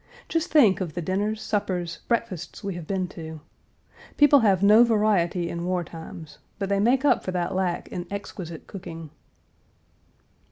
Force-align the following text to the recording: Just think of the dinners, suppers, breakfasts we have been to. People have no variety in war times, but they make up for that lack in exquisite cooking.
Just 0.27 0.49
think 0.51 0.81
of 0.81 0.95
the 0.95 1.01
dinners, 1.03 1.43
suppers, 1.43 1.99
breakfasts 2.07 2.63
we 2.63 2.73
have 2.73 2.87
been 2.87 3.07
to. 3.09 3.39
People 4.17 4.39
have 4.39 4.63
no 4.63 4.83
variety 4.83 5.47
in 5.47 5.63
war 5.63 5.83
times, 5.83 6.39
but 6.57 6.69
they 6.69 6.79
make 6.79 7.05
up 7.05 7.23
for 7.23 7.29
that 7.33 7.53
lack 7.53 7.87
in 7.89 8.07
exquisite 8.09 8.65
cooking. 8.65 9.11